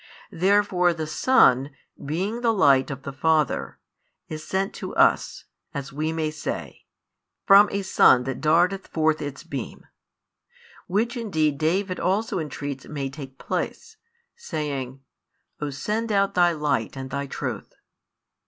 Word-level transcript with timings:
Therefore 0.31 0.95
the 0.95 1.05
Son, 1.05 1.69
being 2.03 2.41
the 2.41 2.51
Light 2.51 2.89
of 2.89 3.03
the 3.03 3.13
Father, 3.13 3.77
is 4.29 4.43
sent 4.43 4.73
to 4.73 4.95
us, 4.95 5.45
as 5.75 5.93
we 5.93 6.11
may 6.11 6.31
say, 6.31 6.85
from 7.45 7.69
a 7.71 7.83
Sun 7.83 8.23
that 8.23 8.41
darteth 8.41 8.87
forth 8.87 9.21
Its 9.21 9.43
Beam; 9.43 9.85
which 10.87 11.15
indeed 11.15 11.59
David 11.59 11.99
also 11.99 12.39
entreats 12.39 12.87
may 12.87 13.11
take 13.11 13.37
place, 13.37 13.97
saying: 14.35 15.01
O 15.59 15.69
send 15.69 16.11
out 16.11 16.33
Thy 16.33 16.51
Light 16.51 16.97
and 16.97 17.11
Thy 17.11 17.27
Truth. 17.27 17.75